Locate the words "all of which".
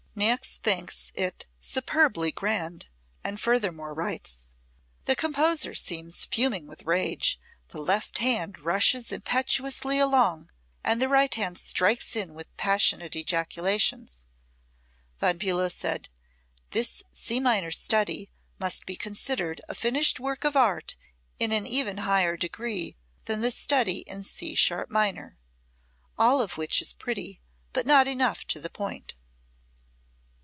26.17-26.81